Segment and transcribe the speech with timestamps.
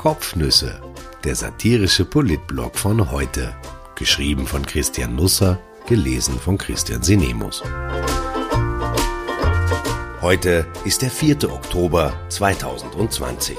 [0.00, 0.80] Kopfnüsse,
[1.24, 3.54] der satirische Politblog von heute.
[3.96, 7.62] Geschrieben von Christian Nusser, gelesen von Christian Sinemus.
[10.22, 11.52] Heute ist der 4.
[11.52, 13.58] Oktober 2020.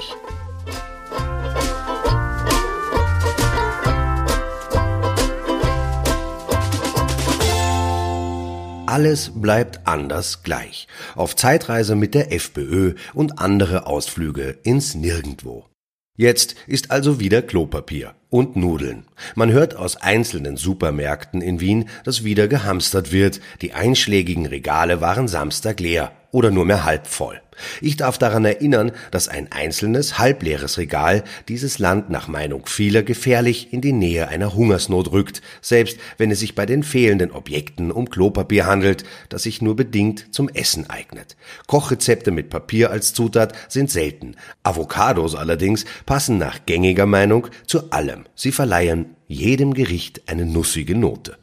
[8.86, 10.88] Alles bleibt anders gleich.
[11.14, 15.71] Auf Zeitreise mit der FPÖ und andere Ausflüge ins Nirgendwo.
[16.16, 19.04] Jetzt ist also wieder Klopapier und Nudeln.
[19.34, 23.40] Man hört aus einzelnen Supermärkten in Wien, dass wieder gehamstert wird.
[23.62, 27.41] Die einschlägigen Regale waren Samstag leer oder nur mehr halb voll.
[27.80, 33.72] Ich darf daran erinnern, dass ein einzelnes, halbleeres Regal dieses Land nach Meinung vieler gefährlich
[33.72, 38.08] in die Nähe einer Hungersnot rückt, selbst wenn es sich bei den fehlenden Objekten um
[38.08, 41.36] Klopapier handelt, das sich nur bedingt zum Essen eignet.
[41.66, 44.36] Kochrezepte mit Papier als Zutat sind selten.
[44.62, 48.24] Avocados allerdings passen nach gängiger Meinung zu allem.
[48.34, 51.41] Sie verleihen jedem Gericht eine nussige Note.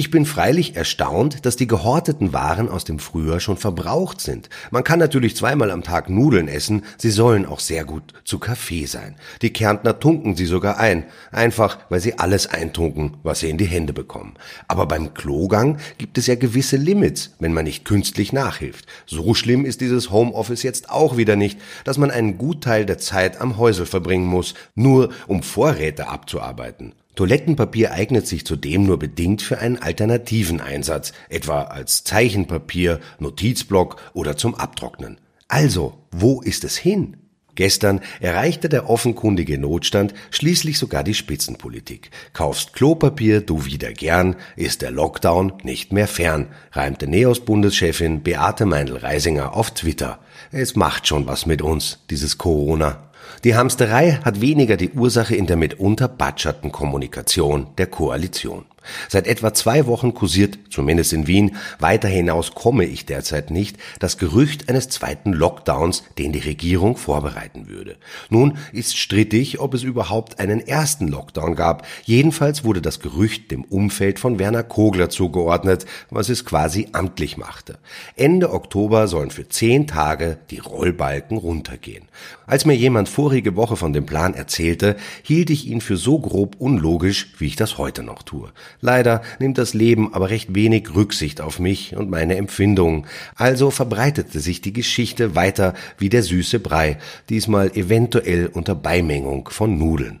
[0.00, 4.48] Ich bin freilich erstaunt, dass die gehorteten Waren aus dem Frühjahr schon verbraucht sind.
[4.70, 8.86] Man kann natürlich zweimal am Tag Nudeln essen, sie sollen auch sehr gut zu Kaffee
[8.86, 9.16] sein.
[9.42, 13.66] Die Kärntner tunken sie sogar ein, einfach weil sie alles eintunken, was sie in die
[13.66, 14.36] Hände bekommen.
[14.68, 18.86] Aber beim Klogang gibt es ja gewisse Limits, wenn man nicht künstlich nachhilft.
[19.04, 23.38] So schlimm ist dieses Homeoffice jetzt auch wieder nicht, dass man einen Gutteil der Zeit
[23.38, 26.94] am Häusel verbringen muss, nur um Vorräte abzuarbeiten.
[27.20, 34.38] Toilettenpapier eignet sich zudem nur bedingt für einen alternativen Einsatz, etwa als Zeichenpapier, Notizblock oder
[34.38, 35.18] zum Abtrocknen.
[35.46, 37.18] Also, wo ist es hin?
[37.56, 42.10] Gestern erreichte der offenkundige Notstand schließlich sogar die Spitzenpolitik.
[42.32, 49.54] Kaufst Klopapier du wieder gern, ist der Lockdown nicht mehr fern, reimte Neos-Bundeschefin Beate Meindl-Reisinger
[49.54, 50.20] auf Twitter.
[50.52, 53.09] Es macht schon was mit uns, dieses Corona.
[53.42, 58.66] Die Hamsterei hat weniger die Ursache in der mitunter batscherten Kommunikation der Koalition.
[59.08, 64.18] Seit etwa zwei Wochen kursiert, zumindest in Wien, weiter hinaus komme ich derzeit nicht, das
[64.18, 67.96] Gerücht eines zweiten Lockdowns, den die Regierung vorbereiten würde.
[68.28, 71.86] Nun ist strittig, ob es überhaupt einen ersten Lockdown gab.
[72.04, 77.78] Jedenfalls wurde das Gerücht dem Umfeld von Werner Kogler zugeordnet, was es quasi amtlich machte.
[78.16, 82.04] Ende Oktober sollen für zehn Tage die Rollbalken runtergehen.
[82.46, 86.56] Als mir jemand vorige Woche von dem Plan erzählte, hielt ich ihn für so grob
[86.58, 88.50] unlogisch, wie ich das heute noch tue.
[88.80, 94.40] Leider nimmt das Leben aber recht wenig Rücksicht auf mich und meine Empfindungen, also verbreitete
[94.40, 96.98] sich die Geschichte weiter wie der süße Brei,
[97.28, 100.20] diesmal eventuell unter Beimengung von Nudeln.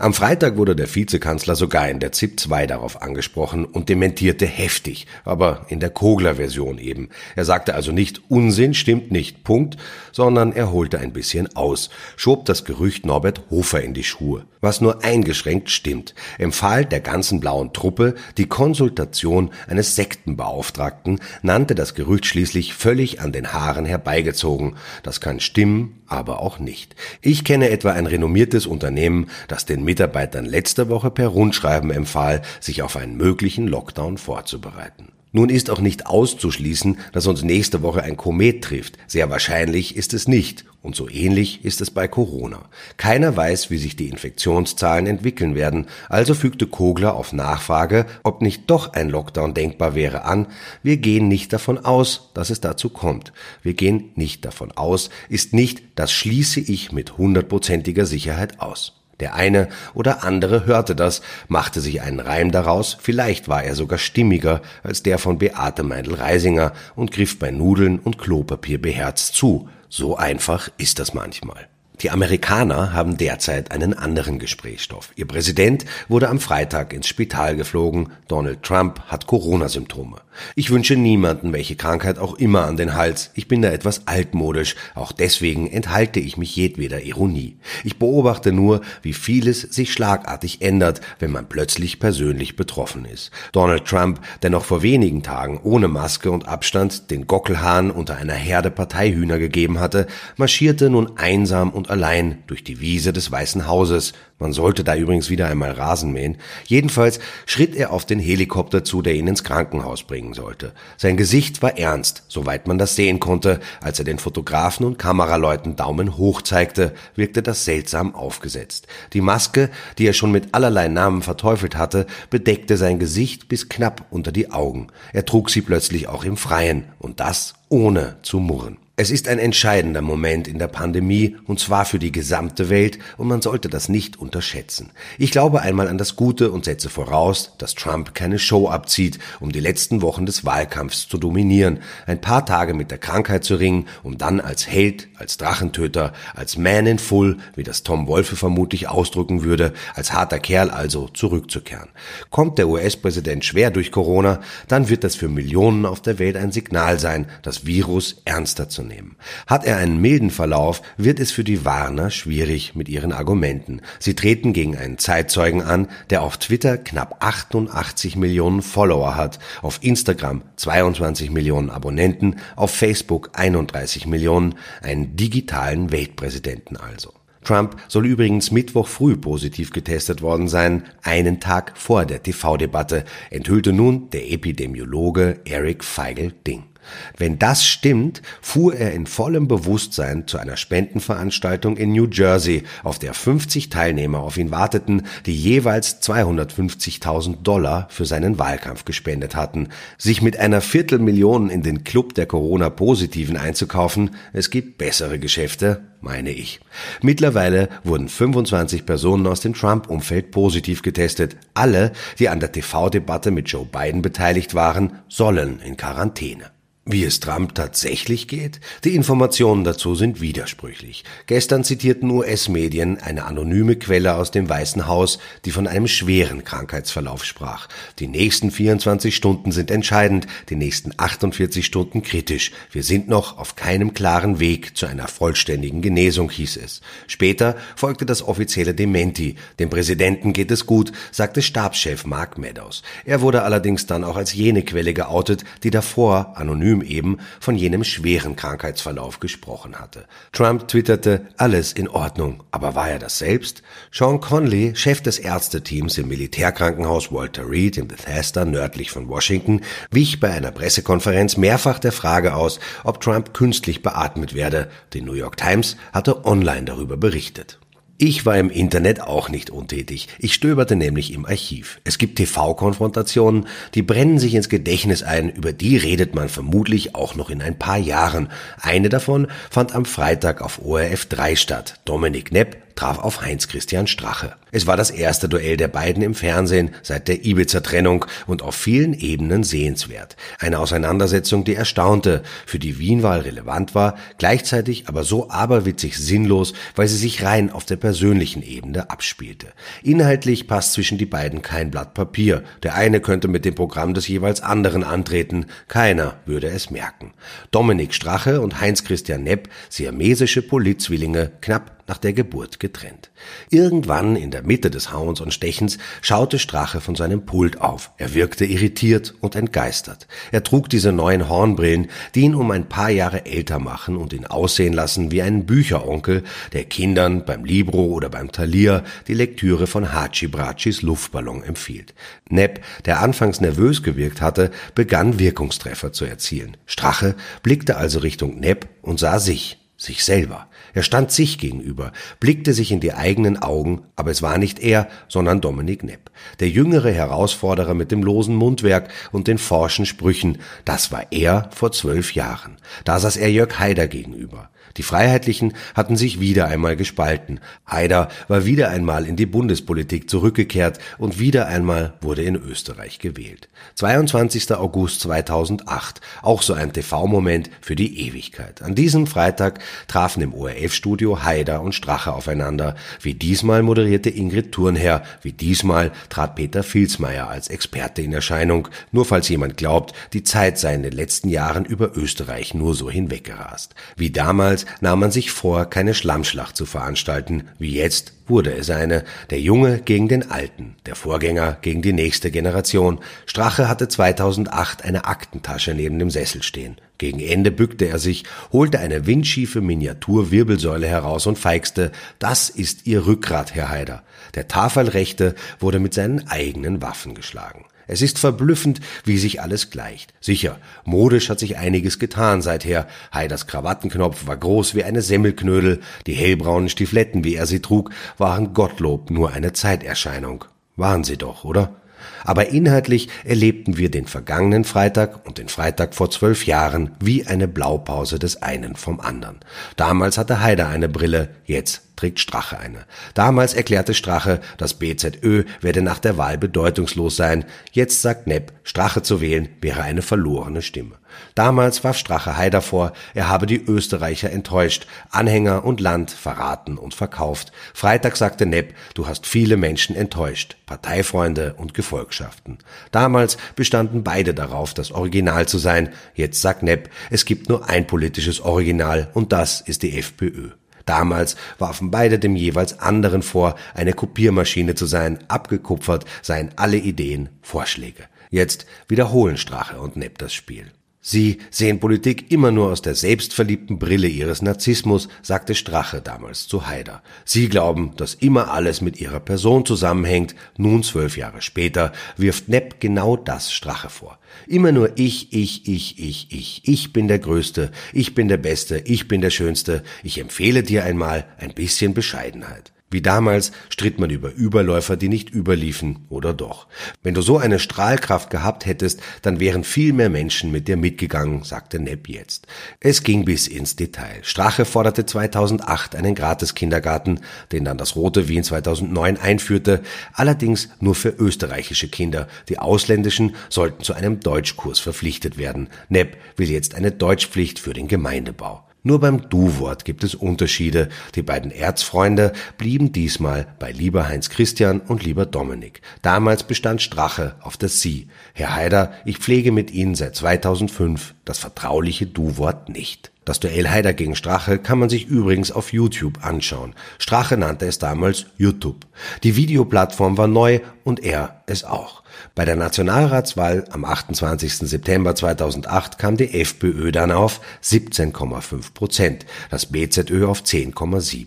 [0.00, 5.06] Am Freitag wurde der Vizekanzler sogar in der ZIP 2 darauf angesprochen und dementierte heftig,
[5.26, 7.10] aber in der Kogler-Version eben.
[7.36, 9.76] Er sagte also nicht Unsinn stimmt nicht, Punkt,
[10.10, 14.80] sondern er holte ein bisschen aus, schob das Gerücht Norbert Hofer in die Schuhe, was
[14.80, 22.24] nur eingeschränkt stimmt, empfahl der ganzen blauen Truppe die Konsultation eines Sektenbeauftragten, nannte das Gerücht
[22.24, 24.76] schließlich völlig an den Haaren herbeigezogen.
[25.02, 26.96] Das kann stimmen, aber auch nicht.
[27.22, 32.82] Ich kenne etwa ein renommiertes Unternehmen, das den Mitarbeitern letzte Woche per Rundschreiben empfahl, sich
[32.82, 35.08] auf einen möglichen Lockdown vorzubereiten.
[35.32, 38.98] Nun ist auch nicht auszuschließen, dass uns nächste Woche ein Komet trifft.
[39.08, 40.64] Sehr wahrscheinlich ist es nicht.
[40.80, 42.68] Und so ähnlich ist es bei Corona.
[42.98, 45.86] Keiner weiß, wie sich die Infektionszahlen entwickeln werden.
[46.08, 50.46] Also fügte Kogler auf Nachfrage, ob nicht doch ein Lockdown denkbar wäre, an.
[50.84, 53.32] Wir gehen nicht davon aus, dass es dazu kommt.
[53.64, 58.99] Wir gehen nicht davon aus, ist nicht, das schließe ich mit hundertprozentiger Sicherheit aus.
[59.20, 63.98] Der eine oder andere hörte das, machte sich einen Reim daraus, vielleicht war er sogar
[63.98, 69.68] stimmiger als der von Beate Meindl-Reisinger und griff bei Nudeln und Klopapier beherzt zu.
[69.88, 71.69] So einfach ist das manchmal.
[72.02, 75.12] Die Amerikaner haben derzeit einen anderen Gesprächsstoff.
[75.16, 78.08] Ihr Präsident wurde am Freitag ins Spital geflogen.
[78.26, 80.16] Donald Trump hat Corona-Symptome.
[80.54, 83.30] Ich wünsche niemanden welche Krankheit auch immer an den Hals.
[83.34, 84.76] Ich bin da etwas altmodisch.
[84.94, 87.58] Auch deswegen enthalte ich mich jedweder Ironie.
[87.84, 93.30] Ich beobachte nur, wie vieles sich schlagartig ändert, wenn man plötzlich persönlich betroffen ist.
[93.52, 98.34] Donald Trump, der noch vor wenigen Tagen ohne Maske und Abstand den Gockelhahn unter einer
[98.34, 104.12] Herde Parteihühner gegeben hatte, marschierte nun einsam und allein durch die Wiese des Weißen Hauses.
[104.38, 106.38] Man sollte da übrigens wieder einmal Rasen mähen.
[106.66, 110.72] Jedenfalls schritt er auf den Helikopter zu, der ihn ins Krankenhaus bringen sollte.
[110.96, 113.60] Sein Gesicht war ernst, soweit man das sehen konnte.
[113.82, 118.86] Als er den Fotografen und Kameraleuten Daumen hoch zeigte, wirkte das seltsam aufgesetzt.
[119.12, 124.06] Die Maske, die er schon mit allerlei Namen verteufelt hatte, bedeckte sein Gesicht bis knapp
[124.10, 124.86] unter die Augen.
[125.12, 128.76] Er trug sie plötzlich auch im Freien, und das ohne zu murren.
[129.00, 133.28] Es ist ein entscheidender Moment in der Pandemie, und zwar für die gesamte Welt, und
[133.28, 134.90] man sollte das nicht unterschätzen.
[135.16, 139.52] Ich glaube einmal an das Gute und setze voraus, dass Trump keine Show abzieht, um
[139.52, 143.86] die letzten Wochen des Wahlkampfs zu dominieren, ein paar Tage mit der Krankheit zu ringen,
[144.02, 148.90] um dann als Held, als Drachentöter, als Man in Full, wie das Tom Wolfe vermutlich
[148.90, 151.88] ausdrücken würde, als harter Kerl also zurückzukehren.
[152.28, 156.52] Kommt der US-Präsident schwer durch Corona, dann wird das für Millionen auf der Welt ein
[156.52, 159.16] Signal sein, das Virus ernster zu nehmen nehmen.
[159.46, 163.80] Hat er einen milden Verlauf, wird es für die Warner schwierig mit ihren Argumenten.
[163.98, 169.78] Sie treten gegen einen Zeitzeugen an, der auf Twitter knapp 88 Millionen Follower hat, auf
[169.82, 177.14] Instagram 22 Millionen Abonnenten, auf Facebook 31 Millionen, einen digitalen Weltpräsidenten also.
[177.42, 183.72] Trump soll übrigens Mittwoch früh positiv getestet worden sein, einen Tag vor der TV-Debatte, enthüllte
[183.72, 186.69] nun der Epidemiologe Eric Feigl-Ding.
[187.16, 192.98] Wenn das stimmt, fuhr er in vollem Bewusstsein zu einer Spendenveranstaltung in New Jersey, auf
[192.98, 199.68] der 50 Teilnehmer auf ihn warteten, die jeweils 250.000 Dollar für seinen Wahlkampf gespendet hatten.
[199.98, 206.30] Sich mit einer Viertelmillion in den Club der Corona-Positiven einzukaufen, es gibt bessere Geschäfte, meine
[206.30, 206.60] ich.
[207.02, 211.36] Mittlerweile wurden 25 Personen aus dem Trump-Umfeld positiv getestet.
[211.54, 216.59] Alle, die an der TV-Debatte mit Joe Biden beteiligt waren, sollen in Quarantäne.
[216.92, 218.58] Wie es Trump tatsächlich geht?
[218.82, 221.04] Die Informationen dazu sind widersprüchlich.
[221.28, 227.24] Gestern zitierten US-Medien eine anonyme Quelle aus dem Weißen Haus, die von einem schweren Krankheitsverlauf
[227.24, 227.68] sprach.
[228.00, 232.50] Die nächsten 24 Stunden sind entscheidend, die nächsten 48 Stunden kritisch.
[232.72, 236.80] Wir sind noch auf keinem klaren Weg zu einer vollständigen Genesung, hieß es.
[237.06, 239.36] Später folgte das offizielle Dementi.
[239.60, 242.82] Dem Präsidenten geht es gut, sagte Stabschef Mark Meadows.
[243.04, 247.84] Er wurde allerdings dann auch als jene Quelle geoutet, die davor anonym eben von jenem
[247.84, 250.06] schweren Krankheitsverlauf gesprochen hatte.
[250.32, 253.62] Trump twitterte, alles in Ordnung, aber war er das selbst?
[253.92, 260.18] Sean Conley, Chef des Ärzteteams im Militärkrankenhaus Walter Reed in Bethesda nördlich von Washington, wich
[260.18, 264.70] bei einer Pressekonferenz mehrfach der Frage aus, ob Trump künstlich beatmet werde.
[264.92, 267.59] Die New York Times hatte online darüber berichtet.
[268.02, 270.08] Ich war im Internet auch nicht untätig.
[270.18, 271.82] Ich stöberte nämlich im Archiv.
[271.84, 277.14] Es gibt TV-Konfrontationen, die brennen sich ins Gedächtnis ein, über die redet man vermutlich auch
[277.14, 278.30] noch in ein paar Jahren.
[278.58, 281.74] Eine davon fand am Freitag auf ORF 3 statt.
[281.84, 284.34] Dominik Nepp traf auf Heinz-Christian Strache.
[284.52, 288.94] Es war das erste Duell der beiden im Fernsehen seit der Ibiza-Trennung und auf vielen
[288.94, 290.16] Ebenen sehenswert.
[290.38, 296.88] Eine Auseinandersetzung, die erstaunte, für die Wienwahl relevant war, gleichzeitig aber so aberwitzig sinnlos, weil
[296.88, 299.48] sie sich rein auf der persönlichen Ebene abspielte.
[299.82, 302.42] Inhaltlich passt zwischen die beiden kein Blatt Papier.
[302.62, 307.12] Der eine könnte mit dem Programm des jeweils anderen antreten, keiner würde es merken.
[307.50, 313.10] Dominik Strache und Heinz-Christian Nepp, siamesische Politzwillinge, knapp nach der Geburt getrennt.
[313.50, 317.90] Irgendwann in der Mitte des Hauens und Stechens schaute Strache von seinem Pult auf.
[317.98, 320.06] Er wirkte irritiert und entgeistert.
[320.30, 324.24] Er trug diese neuen Hornbrillen, die ihn um ein paar Jahre älter machen und ihn
[324.24, 329.92] aussehen lassen wie einen Bücheronkel, der Kindern beim Libro oder beim Talier die Lektüre von
[329.92, 331.92] Hachi Brachis Luftballon empfiehlt.
[332.28, 336.56] Nepp, der anfangs nervös gewirkt hatte, begann Wirkungstreffer zu erzielen.
[336.66, 340.46] Strache blickte also Richtung Nepp und sah sich sich selber.
[340.74, 344.88] Er stand sich gegenüber, blickte sich in die eigenen Augen, aber es war nicht er,
[345.08, 346.10] sondern Dominik Nepp.
[346.38, 351.72] Der jüngere Herausforderer mit dem losen Mundwerk und den forschen Sprüchen, das war er vor
[351.72, 352.56] zwölf Jahren.
[352.84, 354.50] Da saß er Jörg Haider gegenüber.
[354.76, 357.40] Die Freiheitlichen hatten sich wieder einmal gespalten.
[357.66, 363.48] Haider war wieder einmal in die Bundespolitik zurückgekehrt und wieder einmal wurde in Österreich gewählt.
[363.74, 364.52] 22.
[364.52, 368.62] August 2008, auch so ein TV-Moment für die Ewigkeit.
[368.62, 372.76] An diesem Freitag trafen im ORF-Studio Haider und Strache aufeinander.
[373.00, 379.04] Wie diesmal moderierte Ingrid Thurnherr, wie diesmal trat Peter Filzmeier als Experte in Erscheinung, nur
[379.04, 383.74] falls jemand glaubt, die Zeit sei in den letzten Jahren über Österreich nur so hinweggerast.
[383.96, 388.70] Wie damals Damals nahm man sich vor, keine Schlammschlacht zu veranstalten, wie jetzt wurde es
[388.70, 393.00] eine, der Junge gegen den Alten, der Vorgänger gegen die nächste Generation.
[393.26, 396.76] Strache hatte 2008 eine Aktentasche neben dem Sessel stehen.
[396.98, 403.06] Gegen Ende bückte er sich, holte eine windschiefe Miniaturwirbelsäule heraus und feixte, das ist Ihr
[403.06, 404.02] Rückgrat, Herr Haider.
[404.34, 407.64] Der Tafelrechte wurde mit seinen eigenen Waffen geschlagen.
[407.90, 410.14] Es ist verblüffend, wie sich alles gleicht.
[410.20, 412.86] Sicher, modisch hat sich einiges getan seither.
[413.12, 418.54] Haiders Krawattenknopf war groß wie eine Semmelknödel, die hellbraunen Stifletten, wie er sie trug, waren
[418.54, 420.44] Gottlob nur eine Zeiterscheinung.
[420.76, 421.74] Waren sie doch, oder?
[422.22, 427.48] Aber inhaltlich erlebten wir den vergangenen Freitag und den Freitag vor zwölf Jahren wie eine
[427.48, 429.40] Blaupause des einen vom anderen.
[429.76, 432.86] Damals hatte Haider eine Brille, jetzt trägt Strache eine.
[433.12, 437.44] Damals erklärte Strache, das BZÖ werde nach der Wahl bedeutungslos sein.
[437.72, 440.96] Jetzt sagt Nepp, Strache zu wählen wäre eine verlorene Stimme.
[441.34, 446.94] Damals warf Strache Haider vor, er habe die Österreicher enttäuscht, Anhänger und Land verraten und
[446.94, 447.52] verkauft.
[447.74, 452.58] Freitag sagte Nepp, du hast viele Menschen enttäuscht, Parteifreunde und Gefolgschaften.
[452.92, 455.90] Damals bestanden beide darauf, das Original zu sein.
[456.14, 460.52] Jetzt sagt Nepp, es gibt nur ein politisches Original und das ist die FPÖ.
[460.90, 467.28] Damals warfen beide dem jeweils anderen vor, eine Kopiermaschine zu sein, abgekupfert seien alle Ideen,
[467.42, 468.06] Vorschläge.
[468.30, 470.72] Jetzt wiederholen Strache und Nepp das Spiel.
[471.02, 476.66] Sie sehen Politik immer nur aus der selbstverliebten Brille ihres Narzissmus, sagte Strache damals zu
[476.66, 477.02] Haider.
[477.24, 480.34] Sie glauben, dass immer alles mit ihrer Person zusammenhängt.
[480.58, 484.18] Nun, zwölf Jahre später, wirft Nepp genau das Strache vor.
[484.46, 486.60] Immer nur ich, ich, ich, ich, ich.
[486.64, 489.82] Ich bin der Größte, ich bin der Beste, ich bin der Schönste.
[490.02, 492.72] Ich empfehle dir einmal ein bisschen Bescheidenheit.
[492.90, 496.66] Wie damals stritt man über Überläufer, die nicht überliefen, oder doch.
[497.02, 501.44] Wenn du so eine Strahlkraft gehabt hättest, dann wären viel mehr Menschen mit dir mitgegangen,
[501.44, 502.48] sagte Nepp jetzt.
[502.80, 504.20] Es ging bis ins Detail.
[504.22, 507.20] Strache forderte 2008 einen Gratis-Kindergarten,
[507.52, 509.82] den dann das Rote Wien 2009 einführte,
[510.12, 512.26] allerdings nur für österreichische Kinder.
[512.48, 515.68] Die ausländischen sollten zu einem Deutschkurs verpflichtet werden.
[515.88, 518.64] Nepp will jetzt eine Deutschpflicht für den Gemeindebau.
[518.82, 520.88] Nur beim Du-Wort gibt es Unterschiede.
[521.14, 525.82] Die beiden Erzfreunde blieben diesmal bei lieber Heinz Christian und lieber Dominik.
[526.00, 528.08] Damals bestand Strache auf das Sie.
[528.32, 533.12] Herr Haider, ich pflege mit Ihnen seit 2005 das vertrauliche Du-Wort nicht.
[533.26, 536.74] Das Duell Haider gegen Strache kann man sich übrigens auf YouTube anschauen.
[536.98, 538.86] Strache nannte es damals YouTube.
[539.22, 541.99] Die Videoplattform war neu und er es auch.
[542.34, 544.54] Bei der Nationalratswahl am 28.
[544.54, 551.26] September 2008 kam die FPÖ dann auf 17,5 Prozent, das BZÖ auf 10,7.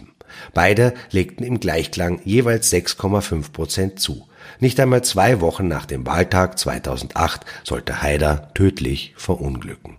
[0.53, 4.27] Beide legten im Gleichklang jeweils 6,5 Prozent zu.
[4.59, 9.97] Nicht einmal zwei Wochen nach dem Wahltag 2008 sollte Haider tödlich verunglücken.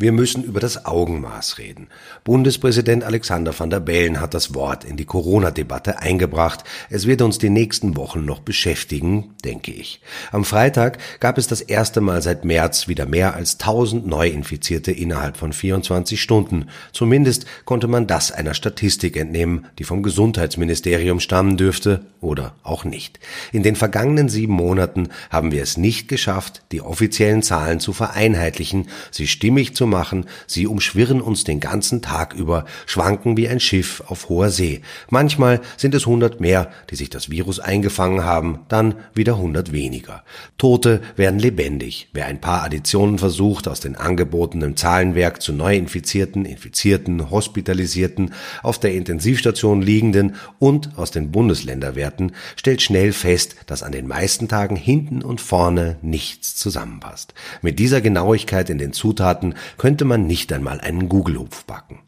[0.00, 1.88] Wir müssen über das Augenmaß reden.
[2.22, 6.62] Bundespräsident Alexander van der Bellen hat das Wort in die Corona-Debatte eingebracht.
[6.88, 10.00] Es wird uns die nächsten Wochen noch beschäftigen, denke ich.
[10.30, 15.36] Am Freitag gab es das erste Mal seit März wieder mehr als 1000 Neuinfizierte innerhalb
[15.36, 16.66] von 24 Stunden.
[16.92, 23.18] Zumindest konnte man das einer Statistik entnehmen, die vom Gesundheitsministerium stammen dürfte oder auch nicht.
[23.50, 28.86] In den vergangenen sieben Monaten haben wir es nicht geschafft, die offiziellen Zahlen zu vereinheitlichen,
[29.10, 34.02] sie stimmig zu machen, sie umschwirren uns den ganzen Tag über, schwanken wie ein Schiff
[34.06, 34.82] auf hoher See.
[35.10, 40.22] Manchmal sind es hundert mehr, die sich das Virus eingefangen haben, dann wieder hundert weniger.
[40.58, 42.08] Tote werden lebendig.
[42.12, 48.94] Wer ein paar Additionen versucht aus den angebotenen Zahlenwerk zu Neuinfizierten, Infizierten, Hospitalisierten, auf der
[48.94, 55.22] Intensivstation liegenden und aus den Bundesländerwerten, stellt schnell fest, dass an den meisten Tagen hinten
[55.22, 57.34] und vorne nichts zusammenpasst.
[57.62, 62.00] Mit dieser Genauigkeit in den Zutaten könnte man nicht einmal einen Gugelhupf backen.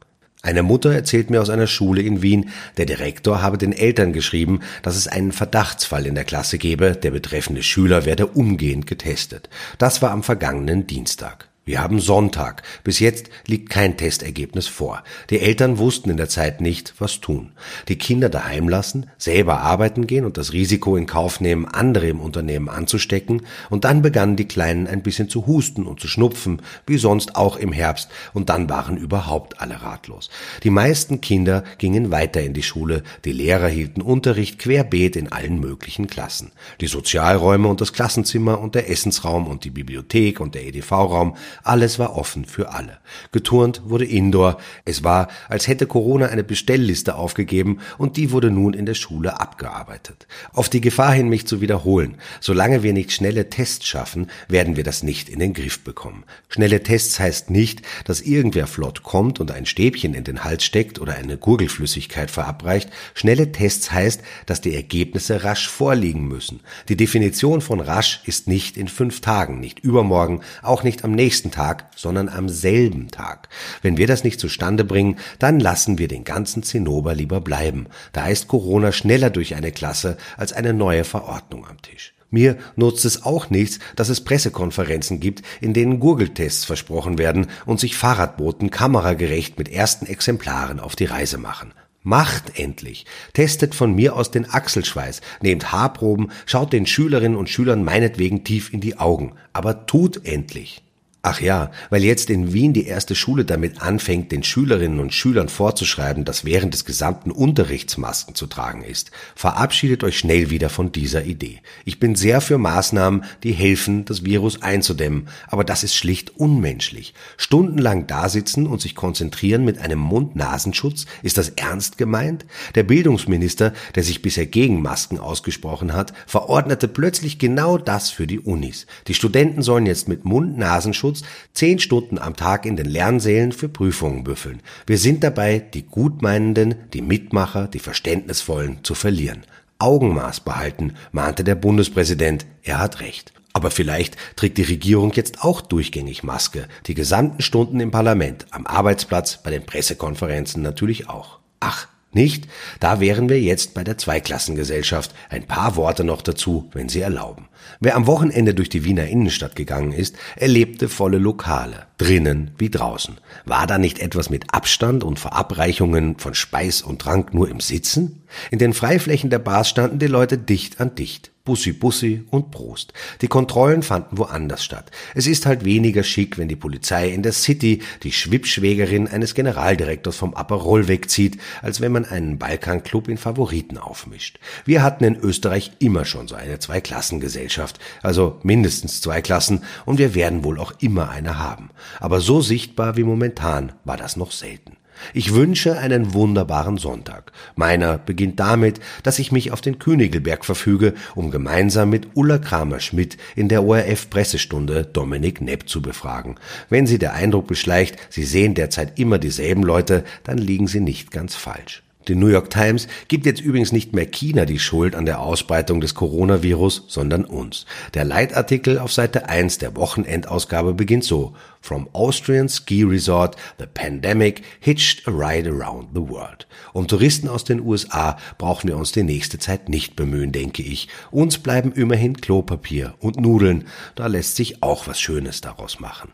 [0.42, 2.48] Eine Mutter erzählt mir aus einer Schule in Wien,
[2.78, 7.10] der Direktor habe den Eltern geschrieben, dass es einen Verdachtsfall in der Klasse gebe, der
[7.10, 9.50] betreffende Schüler werde umgehend getestet.
[9.76, 11.49] Das war am vergangenen Dienstag.
[11.66, 12.62] Wir haben Sonntag.
[12.84, 15.04] Bis jetzt liegt kein Testergebnis vor.
[15.28, 17.52] Die Eltern wussten in der Zeit nicht, was tun.
[17.88, 22.18] Die Kinder daheim lassen, selber arbeiten gehen und das Risiko in Kauf nehmen, andere im
[22.18, 23.42] Unternehmen anzustecken.
[23.68, 27.58] Und dann begannen die Kleinen ein bisschen zu husten und zu schnupfen, wie sonst auch
[27.58, 28.10] im Herbst.
[28.32, 30.30] Und dann waren überhaupt alle ratlos.
[30.64, 33.02] Die meisten Kinder gingen weiter in die Schule.
[33.26, 36.52] Die Lehrer hielten Unterricht querbeet in allen möglichen Klassen.
[36.80, 41.98] Die Sozialräume und das Klassenzimmer und der Essensraum und die Bibliothek und der EDV-Raum alles
[41.98, 42.98] war offen für alle.
[43.32, 44.58] Geturnt wurde Indoor.
[44.84, 49.40] Es war, als hätte Corona eine Bestellliste aufgegeben und die wurde nun in der Schule
[49.40, 50.26] abgearbeitet.
[50.52, 52.16] Auf die Gefahr hin, mich zu wiederholen.
[52.40, 56.24] Solange wir nicht schnelle Tests schaffen, werden wir das nicht in den Griff bekommen.
[56.48, 60.98] Schnelle Tests heißt nicht, dass irgendwer flott kommt und ein Stäbchen in den Hals steckt
[60.98, 62.90] oder eine Gurgelflüssigkeit verabreicht.
[63.14, 66.60] Schnelle Tests heißt, dass die Ergebnisse rasch vorliegen müssen.
[66.88, 71.39] Die Definition von rasch ist nicht in fünf Tagen, nicht übermorgen, auch nicht am nächsten
[71.40, 73.48] nächsten Tag, sondern am selben Tag.
[73.80, 77.86] Wenn wir das nicht zustande bringen, dann lassen wir den ganzen Zinnober lieber bleiben.
[78.12, 82.12] Da ist Corona schneller durch eine Klasse als eine neue Verordnung am Tisch.
[82.30, 87.80] Mir nutzt es auch nichts, dass es Pressekonferenzen gibt, in denen Gurgeltests versprochen werden und
[87.80, 91.72] sich Fahrradboten kameragerecht mit ersten Exemplaren auf die Reise machen.
[92.02, 93.06] Macht endlich.
[93.32, 98.72] Testet von mir aus den Achselschweiß, nehmt Haarproben, schaut den Schülerinnen und Schülern meinetwegen tief
[98.72, 99.32] in die Augen.
[99.52, 100.82] Aber tut endlich.
[101.22, 105.50] Ach ja, weil jetzt in Wien die erste Schule damit anfängt, den Schülerinnen und Schülern
[105.50, 110.92] vorzuschreiben, dass während des gesamten Unterrichts Masken zu tragen ist, verabschiedet euch schnell wieder von
[110.92, 111.60] dieser Idee.
[111.84, 117.12] Ich bin sehr für Maßnahmen, die helfen, das Virus einzudämmen, aber das ist schlicht unmenschlich.
[117.36, 122.46] Stundenlang dasitzen und sich konzentrieren mit einem Mund-Nasenschutz, ist das ernst gemeint?
[122.76, 128.40] Der Bildungsminister, der sich bisher gegen Masken ausgesprochen hat, verordnete plötzlich genau das für die
[128.40, 128.86] Unis.
[129.06, 133.68] Die Studenten sollen jetzt mit Mund-Nasenschutz Datenschutz zehn Stunden am Tag in den Lernsälen für
[133.68, 134.62] Prüfungen büffeln.
[134.86, 139.42] Wir sind dabei, die Gutmeinenden, die Mitmacher, die Verständnisvollen zu verlieren.
[139.78, 142.46] Augenmaß behalten, mahnte der Bundespräsident.
[142.62, 143.32] Er hat recht.
[143.52, 148.66] Aber vielleicht trägt die Regierung jetzt auch durchgängig Maske, die gesamten Stunden im Parlament, am
[148.66, 151.40] Arbeitsplatz, bei den Pressekonferenzen natürlich auch.
[151.58, 152.48] Ach, nicht?
[152.80, 155.14] Da wären wir jetzt bei der Zweiklassengesellschaft.
[155.28, 157.48] Ein paar Worte noch dazu, wenn Sie erlauben.
[157.78, 163.18] Wer am Wochenende durch die Wiener Innenstadt gegangen ist, erlebte volle Lokale, drinnen wie draußen.
[163.44, 168.22] War da nicht etwas mit Abstand und Verabreichungen von Speis und Trank nur im Sitzen?
[168.50, 171.30] In den Freiflächen der Bars standen die Leute dicht an dicht.
[171.50, 172.92] Bussi Bussi und Prost.
[173.22, 174.90] Die Kontrollen fanden woanders statt.
[175.14, 180.16] Es ist halt weniger schick, wenn die Polizei in der City die Schwippschwägerin eines Generaldirektors
[180.16, 184.38] vom Aperol wegzieht, als wenn man einen Balkanclub in Favoriten aufmischt.
[184.66, 190.14] Wir hatten in Österreich immer schon so eine Zweiklassengesellschaft, also mindestens zwei Klassen, und wir
[190.14, 191.70] werden wohl auch immer eine haben.
[191.98, 194.76] Aber so sichtbar wie momentan war das noch selten.
[195.14, 197.32] Ich wünsche einen wunderbaren Sonntag.
[197.56, 203.16] Meiner beginnt damit, dass ich mich auf den Königelberg verfüge, um gemeinsam mit Ulla Kramer-Schmidt
[203.34, 206.36] in der ORF Pressestunde Dominik Nepp zu befragen.
[206.68, 211.10] Wenn Sie der Eindruck beschleicht, Sie sehen derzeit immer dieselben Leute, dann liegen Sie nicht
[211.10, 211.82] ganz falsch.
[212.10, 215.80] Die New York Times gibt jetzt übrigens nicht mehr China die Schuld an der Ausbreitung
[215.80, 217.66] des Coronavirus, sondern uns.
[217.94, 221.36] Der Leitartikel auf Seite 1 der Wochenendausgabe beginnt so.
[221.60, 226.48] From Austrian Ski Resort, the pandemic hitched a ride around the world.
[226.72, 230.88] Um Touristen aus den USA brauchen wir uns die nächste Zeit nicht bemühen, denke ich.
[231.12, 233.68] Uns bleiben immerhin Klopapier und Nudeln.
[233.94, 236.10] Da lässt sich auch was Schönes daraus machen.